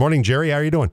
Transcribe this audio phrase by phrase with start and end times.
[0.00, 0.50] morning, Jerry.
[0.50, 0.90] How are you doing?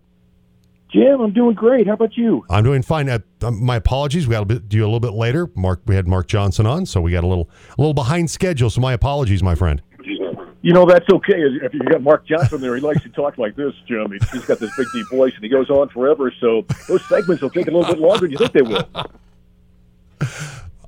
[0.92, 1.88] Jim, I'm doing great.
[1.88, 2.46] How about you?
[2.50, 3.10] I'm doing fine.
[3.10, 4.28] Uh, um, my apologies.
[4.28, 5.50] We got to do a little bit later.
[5.56, 8.70] Mark, we had Mark Johnson on, so we got a little a little behind schedule.
[8.70, 9.82] So my apologies, my friend.
[10.62, 11.36] You know that's okay.
[11.38, 14.12] If you got Mark Johnson there, he likes to talk like this, Jim.
[14.34, 16.34] He's got this big deep voice, and he goes on forever.
[16.42, 18.90] So those segments will take a little bit longer than you think they will.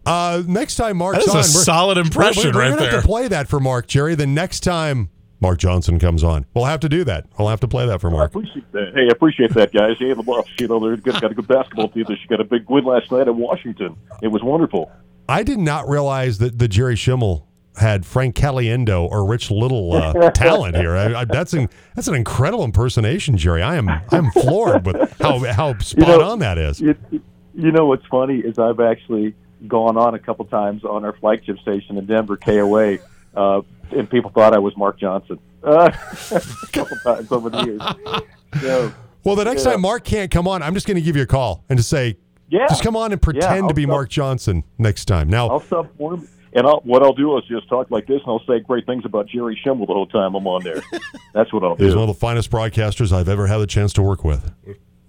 [0.06, 2.92] Uh, next time Mark's That is a solid impression we're, we're right gonna there.
[2.92, 4.16] Have to play that for Mark, Jerry.
[4.16, 5.10] The next time
[5.42, 7.26] Mark Johnson comes on, we'll have to do that.
[7.38, 8.32] We'll have to play that for I Mark.
[8.32, 8.92] appreciate that.
[8.94, 9.98] Hey, I appreciate that, guys.
[10.00, 12.06] The Buffs, you know, they're good, got a good basketball team.
[12.08, 13.96] They got a big win last night at Washington.
[14.22, 14.92] It was wonderful.
[15.28, 17.44] I did not realize that the Jerry Schemmel
[17.78, 20.96] had Frank Caliendo or Rich Little uh, talent here.
[20.96, 23.62] I, I, that's an that's an incredible impersonation, Jerry.
[23.62, 26.82] I am I'm floored with how how spot know, on that is.
[26.82, 26.96] You,
[27.54, 29.36] you know what's funny is I've actually
[29.68, 32.98] gone on a couple times on our flagship station in Denver, KOA,
[33.36, 33.62] uh,
[33.92, 35.40] and people thought I was Mark Johnson.
[35.64, 35.92] Uh,
[36.32, 37.82] a couple times over the years.
[38.62, 38.94] So,
[39.24, 39.72] Well, the next Yeah.
[39.72, 41.84] time Mark can't come on, I'm just going to give you a call and to
[41.84, 42.18] say,
[42.50, 45.30] yeah, just come on and pretend I'll to be sub- Mark Johnson next time.
[45.30, 46.28] Now, I'll sub for him.
[46.52, 49.06] And I'll, what I'll do is just talk like this, and I'll say great things
[49.06, 50.82] about Jerry Schemmel the whole time I'm on there.
[51.34, 51.86] That's what I'll do.
[51.86, 54.52] He's one of the finest broadcasters I've ever had the chance to work with.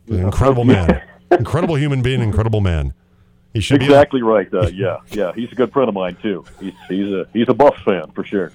[0.09, 1.00] An incredible man,
[1.31, 2.92] incredible human being, incredible man.
[3.55, 4.53] He should Exactly right.
[4.53, 5.33] Uh, yeah, yeah.
[5.34, 6.44] He's a good friend of mine too.
[6.61, 8.53] He's he's a he's a Buff fan for sure.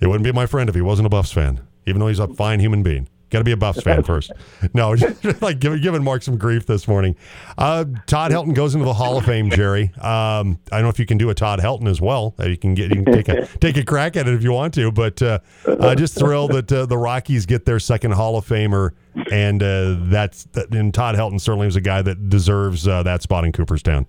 [0.00, 2.28] He wouldn't be my friend if he wasn't a Buffs fan, even though he's a
[2.28, 3.08] fine human being.
[3.30, 4.32] Got to be a Buffs fan first.
[4.72, 7.14] No, just like giving, giving Mark some grief this morning.
[7.58, 9.50] Uh, Todd Helton goes into the Hall of Fame.
[9.50, 12.34] Jerry, um, I don't know if you can do a Todd Helton as well.
[12.38, 14.52] Uh, you can get you can take a take a crack at it if you
[14.52, 18.38] want to, but uh, uh, just thrilled that uh, the Rockies get their second Hall
[18.38, 18.92] of Famer,
[19.30, 23.44] and uh, that's and Todd Helton certainly was a guy that deserves uh, that spot
[23.44, 24.06] in Cooperstown.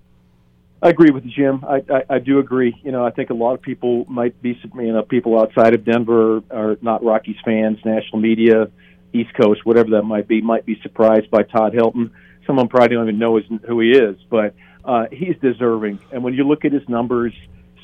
[0.81, 1.63] I agree with Jim.
[1.67, 2.79] I, I, I do agree.
[2.83, 5.83] You know, I think a lot of people might be, you know, people outside of
[5.83, 8.69] Denver are not Rockies fans, national media,
[9.11, 12.11] East Coast, whatever that might be, might be surprised by Todd Helton.
[12.47, 14.55] Someone probably don't even know his, who he is, but
[14.85, 15.99] uh, he's deserving.
[16.13, 17.33] And when you look at his numbers,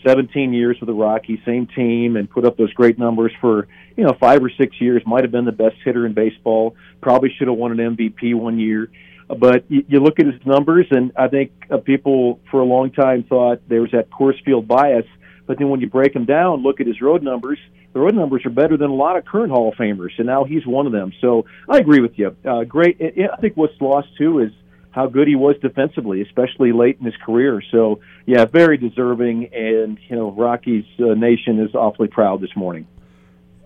[0.06, 3.68] 17 years with the Rockies, same team, and put up those great numbers for
[3.98, 5.02] you know five or six years.
[5.06, 6.76] Might have been the best hitter in baseball.
[7.02, 8.90] Probably should have won an MVP one year.
[9.28, 12.92] But you, you look at his numbers, and I think uh, people for a long
[12.92, 15.06] time thought there was that Coors Field bias.
[15.48, 17.60] But then when you break them down, look at his road numbers.
[17.94, 20.44] The road numbers are better than a lot of current Hall of Famers, and now
[20.44, 21.14] he's one of them.
[21.22, 22.36] So I agree with you.
[22.44, 22.98] Uh, great.
[23.02, 24.52] I I think what's lost too is
[24.92, 27.62] how good he was defensively, especially late in his career.
[27.72, 32.88] So yeah, very deserving, and you know, Rockies uh, Nation is awfully proud this morning.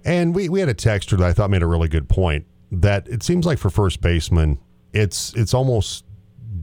[0.05, 3.07] And we, we had a texter that I thought made a really good point that
[3.07, 4.59] it seems like for first baseman,
[4.93, 6.05] it's it's almost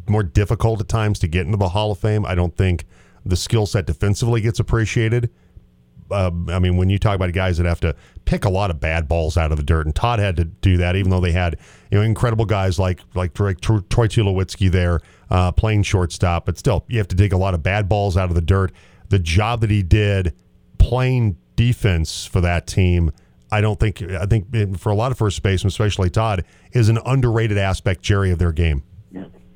[0.08, 2.24] more difficult at times to get into the Hall of Fame.
[2.24, 2.84] I don't think
[3.24, 5.30] the skill set defensively gets appreciated.
[6.08, 7.94] Uh, I mean, when you talk about guys that have to
[8.24, 10.76] pick a lot of bad balls out of the dirt, and Todd had to do
[10.76, 11.58] that, even though they had
[11.90, 15.00] you know incredible guys like like Troy, Troy Tulowitzki there
[15.30, 18.28] uh, playing shortstop, but still you have to dig a lot of bad balls out
[18.28, 18.72] of the dirt.
[19.08, 20.34] The job that he did
[20.78, 23.10] playing defense for that team,
[23.50, 26.98] I don't think I think for a lot of first basemen, especially Todd, is an
[27.04, 28.82] underrated aspect, Jerry, of their game.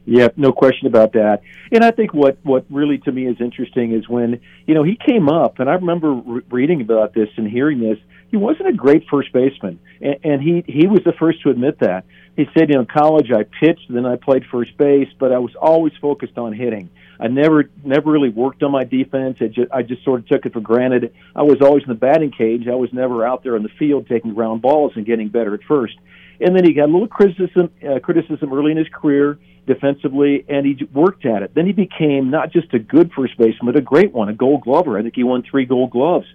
[0.07, 1.43] Yeah, no question about that.
[1.71, 4.97] And I think what what really to me is interesting is when you know he
[5.07, 7.99] came up, and I remember re- reading about this and hearing this.
[8.31, 11.81] He wasn't a great first baseman, and, and he he was the first to admit
[11.81, 12.05] that.
[12.37, 15.39] He said, you know, in college I pitched, then I played first base, but I
[15.39, 16.91] was always focused on hitting.
[17.19, 19.39] I never never really worked on my defense.
[19.41, 21.13] It just, I just sort of took it for granted.
[21.35, 22.67] I was always in the batting cage.
[22.69, 25.63] I was never out there in the field taking ground balls and getting better at
[25.65, 25.97] first.
[26.41, 30.65] And then he got a little criticism uh, criticism early in his career defensively, and
[30.65, 31.55] he worked at it.
[31.55, 34.63] Then he became not just a good first baseman, but a great one, a Gold
[34.63, 34.99] Glover.
[34.99, 36.27] I think he won three Gold Gloves.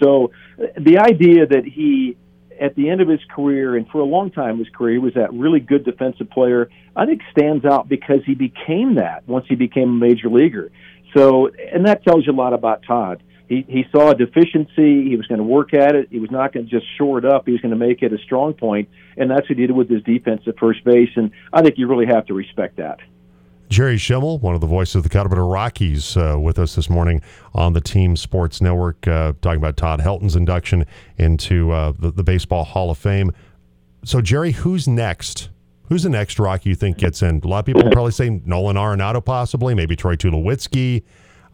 [0.00, 2.16] So uh, the idea that he
[2.60, 5.32] at the end of his career and for a long time his career was that
[5.32, 9.88] really good defensive player i think stands out because he became that once he became
[9.88, 10.70] a major leaguer.
[11.16, 13.22] So and that tells you a lot about todd.
[13.48, 16.52] He he saw a deficiency he was going to work at it he was not
[16.52, 18.88] going to just shore it up he was going to make it a strong point
[19.16, 21.88] and that's what he did with his defense at first base and i think you
[21.88, 23.00] really have to respect that
[23.70, 27.22] Jerry Schemmel, one of the voices of the Colorado Rockies, uh, with us this morning
[27.54, 30.84] on the Team Sports Network, uh, talking about Todd Helton's induction
[31.18, 33.30] into uh, the, the Baseball Hall of Fame.
[34.04, 35.50] So, Jerry, who's next?
[35.88, 37.40] Who's the next Rocky you think gets in?
[37.44, 41.04] A lot of people probably say Nolan Arenado, possibly, maybe Troy Tulowitzki.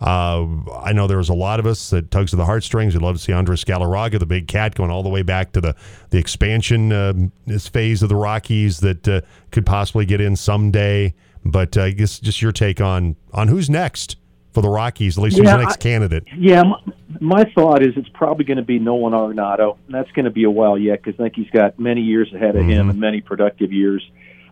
[0.00, 2.94] Uh, I know there was a lot of us that tugs at the heartstrings.
[2.94, 5.60] We'd love to see Andres Galarraga, the big cat, going all the way back to
[5.60, 5.74] the
[6.10, 9.20] the expansion this phase of the Rockies that uh,
[9.50, 11.14] could possibly get in someday.
[11.50, 14.16] But uh, I guess just your take on on who's next
[14.52, 15.18] for the Rockies?
[15.18, 16.24] At least who's the next I- candidate?
[16.36, 16.80] Yeah, my,
[17.20, 19.76] my thought is it's probably going to be Nolan Arenado.
[19.86, 22.32] And that's going to be a while yet because I think he's got many years
[22.34, 22.90] ahead of him Mhm.
[22.90, 24.02] and many productive years.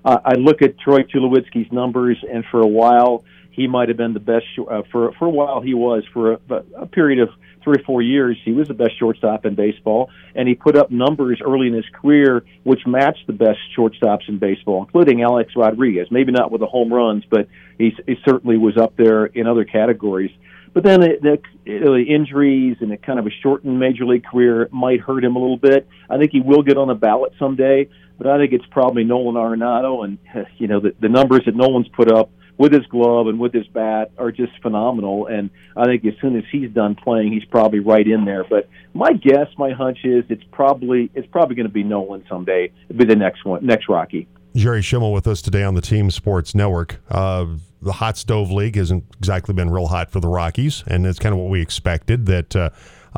[0.04, 3.24] Uh, I look at Troy Tulowitzki's numbers, and for a while
[3.54, 4.46] he might have been the best.
[4.58, 6.38] Uh, for for a while he was for a,
[6.76, 7.28] a period of
[7.62, 10.90] three or four years he was the best shortstop in baseball, and he put up
[10.90, 16.08] numbers early in his career which matched the best shortstops in baseball, including Alex Rodriguez.
[16.10, 17.48] Maybe not with the home runs, but
[17.78, 20.30] he, he certainly was up there in other categories.
[20.74, 24.68] But then the, the, the injuries and a kind of a shortened major league career
[24.72, 25.86] might hurt him a little bit.
[26.10, 29.36] I think he will get on the ballot someday, but I think it's probably Nolan
[29.36, 30.04] Arenado.
[30.04, 30.18] And
[30.58, 33.66] you know the, the numbers that Nolan's put up with his glove and with his
[33.68, 35.26] bat are just phenomenal.
[35.26, 38.44] And I think as soon as he's done playing, he's probably right in there.
[38.44, 42.72] But my guess, my hunch is it's probably it's probably going to be Nolan someday.
[42.88, 44.28] It'll be the next one, next Rocky.
[44.54, 47.00] Jerry Schemmel with us today on the Team Sports Network.
[47.10, 47.46] Uh,
[47.82, 51.32] the Hot Stove League hasn't exactly been real hot for the Rockies, and it's kind
[51.32, 52.26] of what we expected.
[52.26, 52.70] That uh,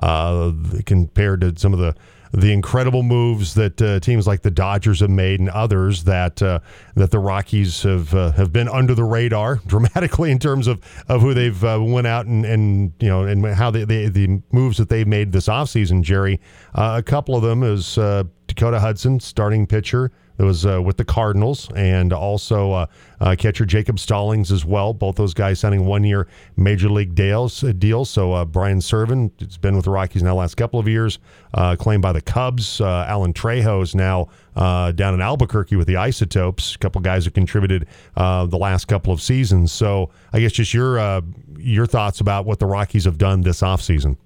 [0.03, 0.53] uh,
[0.87, 1.95] compared to some of the
[2.37, 6.61] the incredible moves that uh, teams like the Dodgers have made and others that uh,
[6.95, 11.23] that the Rockies have uh, have been under the radar dramatically in terms of, of
[11.23, 14.77] who they've uh, went out and, and you know and how they, they the moves
[14.77, 16.39] that they've made this offseason, Jerry.
[16.75, 20.97] Uh, a couple of them is uh, Dakota Hudson, starting pitcher that was uh, with
[20.97, 22.87] the Cardinals, and also uh,
[23.21, 24.93] uh, catcher Jacob Stallings as well.
[24.93, 27.65] Both those guys signing one-year major league deals.
[27.65, 28.11] Uh, deals.
[28.11, 31.19] So uh, Brian Serven, has been with the Rockies now the last couple of years,
[31.55, 32.81] uh, claimed by the Cubs.
[32.81, 36.75] Uh, Alan Trejo is now uh, down in Albuquerque with the Isotopes.
[36.75, 37.87] A couple guys who contributed
[38.17, 39.73] uh, the last couple of seasons.
[39.73, 41.21] So I guess just your uh,
[41.59, 44.17] your thoughts about what the Rockies have done this offseason.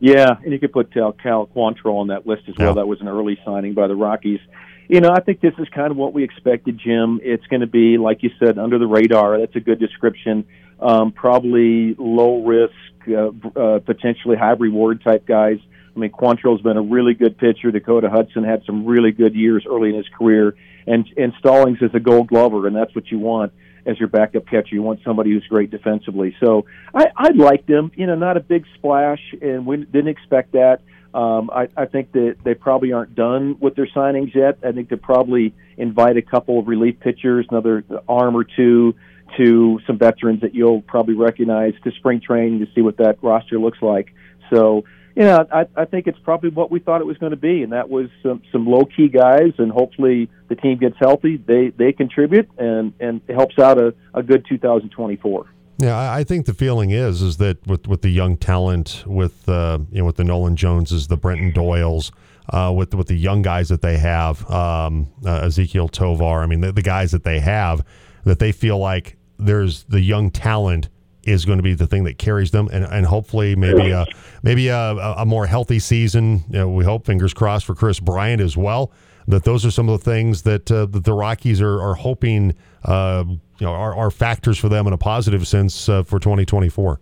[0.00, 2.68] Yeah, and you could put uh, Cal Quantrill on that list as well.
[2.68, 2.74] Yeah.
[2.74, 4.38] That was an early signing by the Rockies.
[4.88, 7.20] You know, I think this is kind of what we expected, Jim.
[7.22, 9.38] It's going to be, like you said, under the radar.
[9.38, 10.46] That's a good description.
[10.80, 12.72] Um, probably low risk,
[13.06, 13.28] uh,
[13.60, 15.58] uh, potentially high reward type guys.
[15.94, 17.70] I mean, Quantrill's been a really good pitcher.
[17.70, 20.56] Dakota Hudson had some really good years early in his career,
[20.86, 23.52] and and Stallings is a Gold Glover, and that's what you want
[23.84, 24.74] as your backup catcher.
[24.74, 26.36] You want somebody who's great defensively.
[26.40, 27.90] So I, I liked him.
[27.96, 30.80] You know, not a big splash, and we didn't expect that.
[31.14, 34.58] Um, I, I think that they probably aren't done with their signings yet.
[34.62, 38.94] I think they'll probably invite a couple of relief pitchers, another arm or two,
[39.36, 43.58] to some veterans that you'll probably recognize to spring training to see what that roster
[43.58, 44.12] looks like.
[44.50, 44.84] So,
[45.14, 47.62] you know, I, I think it's probably what we thought it was going to be,
[47.62, 51.36] and that was some, some low key guys, and hopefully the team gets healthy.
[51.36, 55.46] They they contribute and and it helps out a, a good 2024.
[55.80, 59.78] Yeah, I think the feeling is is that with, with the young talent, with uh,
[59.92, 62.10] you know with the Nolan Joneses, the Brenton Doyles,
[62.52, 66.42] uh, with with the young guys that they have, um, uh, Ezequiel Tovar.
[66.42, 67.84] I mean, the, the guys that they have,
[68.24, 70.88] that they feel like there's the young talent
[71.22, 74.06] is going to be the thing that carries them, and, and hopefully maybe a,
[74.42, 74.78] maybe a,
[75.18, 76.42] a more healthy season.
[76.48, 78.90] You know, we hope, fingers crossed, for Kris Bryant as well.
[79.28, 82.54] That those are some of the things that, uh, that the Rockies are, are hoping
[82.84, 86.98] uh, you know are, are factors for them in a positive sense uh, for 2024.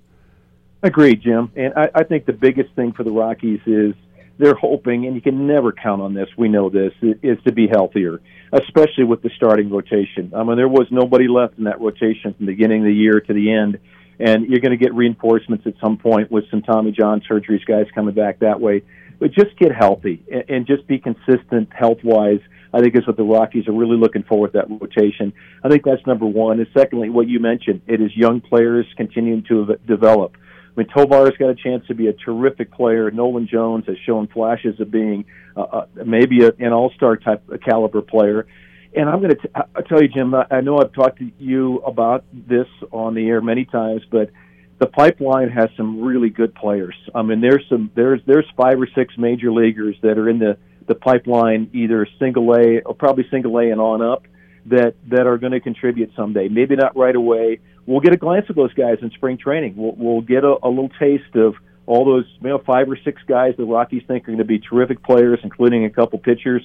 [0.82, 1.50] Agreed, Jim.
[1.56, 3.94] And I, I think the biggest thing for the Rockies is
[4.38, 6.28] they're hoping, and you can never count on this.
[6.36, 8.20] We know this is to be healthier,
[8.52, 10.32] especially with the starting rotation.
[10.36, 13.20] I mean, there was nobody left in that rotation from the beginning of the year
[13.20, 13.78] to the end,
[14.20, 17.86] and you're going to get reinforcements at some point with some Tommy John surgeries, guys
[17.94, 18.82] coming back that way.
[19.18, 22.40] But just get healthy and, and just be consistent health wise.
[22.72, 25.32] I think is what the Rockies are really looking for with that rotation.
[25.64, 26.58] I think that's number one.
[26.58, 30.36] And secondly, what you mentioned, it is young players continuing to develop.
[30.76, 33.10] I mean, Tovar's got a chance to be a terrific player.
[33.10, 35.24] Nolan Jones has shown flashes of being
[35.56, 38.46] uh, uh, maybe a, an all-star type caliber player.
[38.94, 40.34] And I'm going to tell you, Jim.
[40.34, 44.30] I know I've talked to you about this on the air many times, but
[44.78, 46.94] the pipeline has some really good players.
[47.14, 50.58] I mean, there's some there's there's five or six major leaguers that are in the
[50.86, 54.24] the pipeline, either single A or probably single A and on up,
[54.66, 56.48] that that are going to contribute someday.
[56.48, 57.60] Maybe not right away.
[57.86, 59.74] We'll get a glance at those guys in spring training.
[59.76, 61.54] We'll, we'll get a, a little taste of
[61.86, 64.58] all those you know five or six guys the Rockies think are going to be
[64.58, 66.62] terrific players, including a couple pitchers.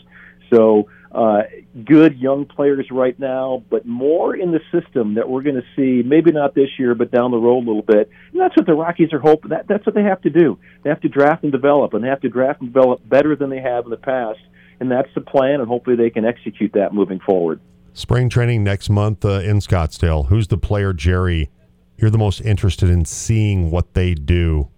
[0.53, 1.41] So uh,
[1.85, 6.07] good young players right now, but more in the system that we're going to see.
[6.07, 8.09] Maybe not this year, but down the road a little bit.
[8.31, 9.49] And that's what the Rockies are hoping.
[9.49, 10.57] That, that's what they have to do.
[10.83, 13.49] They have to draft and develop, and they have to draft and develop better than
[13.49, 14.39] they have in the past.
[14.79, 17.59] And that's the plan, and hopefully they can execute that moving forward.
[17.93, 20.27] Spring training next month uh, in Scottsdale.
[20.27, 21.49] Who's the player, Jerry?
[21.97, 24.69] You're the most interested in seeing what they do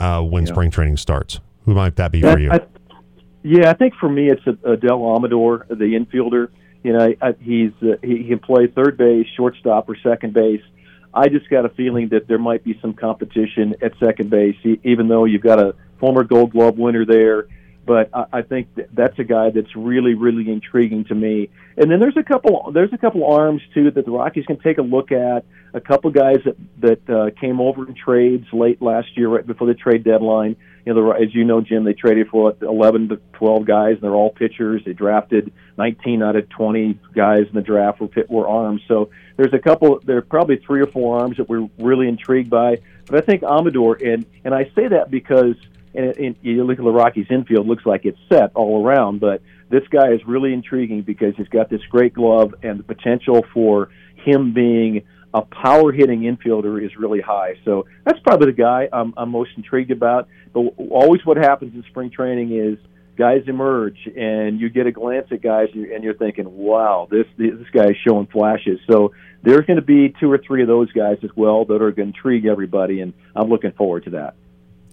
[0.00, 0.52] uh, when Yeah.
[0.52, 1.40] spring training starts.
[1.66, 2.50] Who might that be for you?
[2.50, 2.62] I,
[3.42, 6.48] yeah, I think for me it's Adael Amador, the infielder.
[6.82, 10.62] You know, he's uh, he, can play third base, shortstop, or second base.
[11.12, 15.08] I just got a feeling that there might be some competition at second base, even
[15.08, 17.48] though you've got a former Gold Glove winner there.
[17.86, 21.48] But I, think that that's a guy that's really, really intriguing to me.
[21.78, 24.76] And then there's a couple, there's a couple arms too that the Rockies can take
[24.76, 25.46] a look at.
[25.72, 29.66] A couple guys that that uh, came over in trades late last year, right before
[29.66, 30.56] the trade deadline.
[30.88, 34.00] You know, the, as you know, Jim, they traded for 11 to 12 guys, and
[34.00, 34.80] they're all pitchers.
[34.86, 38.80] They drafted 19 out of 20 guys in the draft were were arms.
[38.88, 42.48] So there's a couple, there are probably three or four arms that we're really intrigued
[42.48, 42.78] by.
[43.04, 45.56] But I think Amador, and and I say that because
[45.94, 49.42] and, and you look at the Rockies infield, looks like it's set all around, but
[49.68, 53.90] this guy is really intriguing because he's got this great glove and the potential for
[54.16, 55.02] him being
[55.34, 57.54] a power hitting infielder is really high.
[57.64, 60.28] So that's probably the guy I'm, I'm most intrigued about.
[60.52, 62.78] But always what happens in spring training is
[63.16, 67.08] guys emerge and you get a glance at guys and you're, and you're thinking, wow,
[67.10, 68.78] this this guy is showing flashes.
[68.90, 71.90] So there's going to be two or three of those guys as well that are
[71.90, 74.34] going to intrigue everybody, and I'm looking forward to that.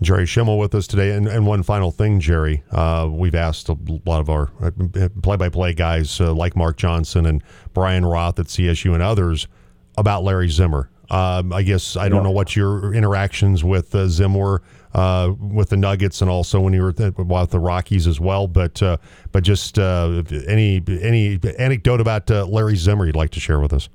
[0.01, 1.11] Jerry Schemmel with us today.
[1.11, 2.63] And, and one final thing, Jerry.
[2.69, 4.47] Uh, we've asked a lot of our
[5.21, 7.41] play by play guys uh, like Mark Johnson and
[7.73, 9.47] Brian Roth at CSU and others
[9.97, 10.89] about Larry Zimmer.
[11.09, 14.63] Um, I guess I don't know what your interactions with uh, Zimmer
[14.95, 18.47] uh, with the Nuggets and also when you were th- with the Rockies as well.
[18.47, 18.97] But uh,
[19.31, 23.73] but just uh, any any anecdote about uh, Larry Zimmer you'd like to share with
[23.73, 23.87] us?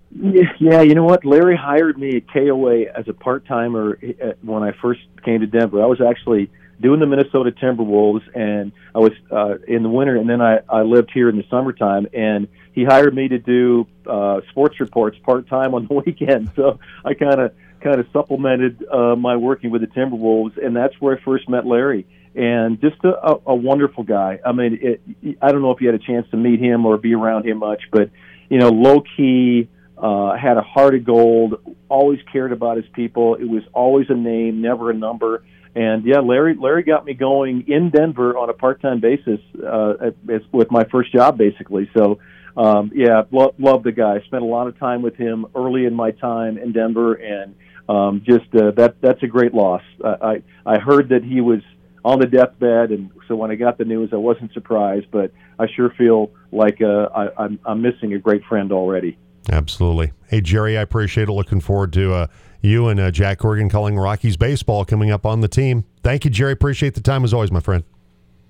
[0.60, 1.24] Yeah, you know what?
[1.24, 5.46] Larry hired me at KOA as a part timer uh, when I first came to
[5.46, 5.82] Denver.
[5.82, 6.48] I was actually
[6.80, 10.82] doing the Minnesota Timberwolves, and I was uh, in the winter, and then I, I
[10.82, 15.48] lived here in the summertime, and he hired me to do uh, sports reports part
[15.48, 16.50] time on the weekend.
[16.56, 20.94] So I kind of kind of supplemented uh, my working with the Timberwolves, and that's
[21.00, 22.06] where I first met Larry.
[22.34, 24.38] And just a, a, wonderful guy.
[24.46, 26.96] I mean, it, I don't know if you had a chance to meet him or
[26.96, 28.10] be around him much, but
[28.48, 31.76] you know, low key, uh, had a heart of gold.
[31.88, 33.34] Always cared about his people.
[33.34, 35.42] It was always a name, never a number.
[35.74, 40.10] And yeah, Larry Larry got me going in Denver on a part time basis uh,
[40.52, 41.88] with my first job, basically.
[41.96, 42.18] So
[42.56, 44.20] um, yeah, lo- love the guy.
[44.26, 47.54] Spent a lot of time with him early in my time in Denver, and
[47.88, 49.82] um, just uh, that that's a great loss.
[50.04, 51.60] I I heard that he was
[52.04, 55.66] on the deathbed, and so when I got the news, I wasn't surprised, but I
[55.74, 59.18] sure feel like uh, I, I'm I'm missing a great friend already.
[59.50, 60.12] Absolutely.
[60.28, 61.32] Hey Jerry, I appreciate it.
[61.32, 62.26] Looking forward to uh,
[62.62, 65.84] you and uh, Jack Corrigan calling Rockies baseball coming up on the team.
[66.02, 66.52] Thank you, Jerry.
[66.52, 67.84] Appreciate the time as always, my friend.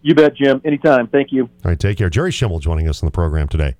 [0.02, 0.60] You bet, Jim.
[0.64, 1.08] Anytime.
[1.08, 1.44] Thank you.
[1.44, 2.08] All right, take care.
[2.08, 3.76] Jerry Schemmel joining us on the program today.